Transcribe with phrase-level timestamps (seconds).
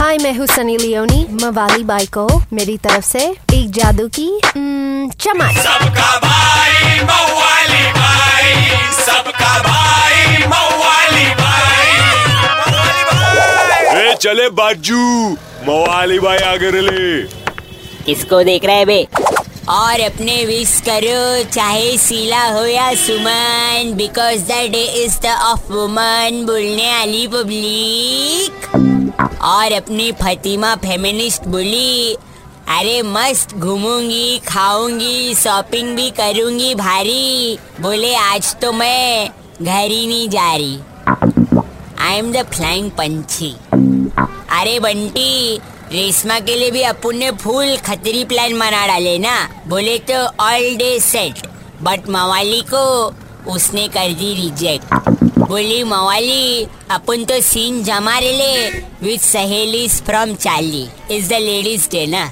[0.00, 3.20] हाय मैं हूँ सनी लियोनी मवाली बाई को मेरी तरफ़ से
[3.54, 8.54] एक जादू की mm, चमक। सबका भाई मवाली भाई
[9.00, 11.98] सबका भाई मवाली भाई।
[12.46, 15.02] मवाली भाई ए चले बाजू
[15.68, 17.22] मवाली भाई आगे ले
[18.06, 19.06] किसको देख रहे है बे?
[19.68, 25.72] और अपने विश करो चाहे सीला हो या Suman because the day is the of
[25.72, 28.99] woman बोलने वाली पब्लिक
[29.42, 32.14] और अपनी फतिमा फेमिनिस्ट बोली,
[32.68, 39.30] अरे मस्त घूमूँगी, खाऊँगी शॉपिंग भी करूँगी भारी। बोले, आज तो मैं
[39.62, 40.78] घर ही नहीं जा रही।
[42.00, 43.54] आई एम द फ्लाइंग पंछी।
[44.50, 45.56] अरे बंटी,
[45.92, 49.36] रेशमा के लिए भी अपन ने फुल खतरी प्लान बना डाले ना।
[49.68, 51.46] बोले तो ऑल डे सेट
[51.82, 52.84] बट मवाली को
[53.48, 55.08] उसने कर दी रिजेक्ट
[55.38, 58.68] बोली मवाली अपन तो सीन जमा ले
[59.02, 62.24] विथ सहेलीज फ्रॉम चाली इज़ द लेडीज़ डे ना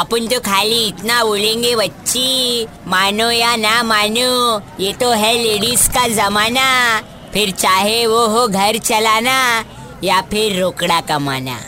[0.00, 6.06] अपन तो खाली इतना बोलेंगे बच्ची मानो या ना मानो ये तो है लेडीज़ का
[6.08, 7.00] जमाना.
[7.32, 9.64] फिर चाहे वो हो घर चलाना
[10.04, 11.58] या फिर रोकड़ा कमाना.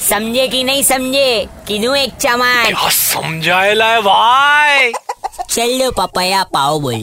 [0.00, 1.48] समझे कि नहीं समझे?
[1.68, 4.92] किनू एक चमार क्या समझाएला भाई।
[5.50, 7.02] चल लो पपया पाओ बोल।